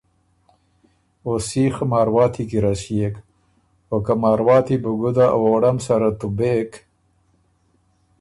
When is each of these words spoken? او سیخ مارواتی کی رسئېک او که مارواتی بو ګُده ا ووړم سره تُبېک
او 1.23 1.31
سیخ 1.47 1.75
مارواتی 1.91 2.43
کی 2.49 2.57
رسئېک 2.65 3.15
او 3.91 3.97
که 4.05 4.13
مارواتی 4.21 4.77
بو 4.83 4.91
ګُده 5.01 5.25
ا 5.33 5.37
ووړم 5.41 5.77
سره 5.87 6.09
تُبېک 6.19 6.71